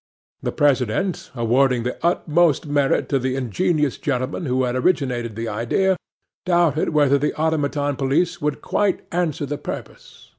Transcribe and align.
'THE 0.41 0.51
PRESIDENT, 0.53 1.29
awarding 1.35 1.83
the 1.83 2.03
utmost 2.03 2.65
merit 2.65 3.07
to 3.09 3.19
the 3.19 3.35
ingenious 3.35 3.99
gentleman 3.99 4.47
who 4.47 4.63
had 4.63 4.75
originated 4.75 5.35
the 5.35 5.47
idea, 5.47 5.95
doubted 6.43 6.89
whether 6.89 7.19
the 7.19 7.39
automaton 7.39 7.95
police 7.95 8.41
would 8.41 8.63
quite 8.63 9.01
answer 9.11 9.45
the 9.45 9.59
purpose. 9.59 10.29